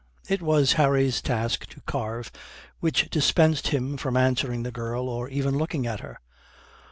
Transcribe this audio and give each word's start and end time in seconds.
It 0.27 0.41
was 0.41 0.73
Harry's 0.81 1.21
task 1.21 1.67
to 1.67 1.81
carve, 1.81 2.31
which 2.79 3.11
dispensed 3.11 3.67
him 3.67 3.97
from 3.97 4.17
answering 4.17 4.63
the 4.63 4.71
girl 4.71 5.07
or 5.07 5.29
even 5.29 5.55
looking 5.59 5.85
at 5.85 5.99
her. 5.99 6.19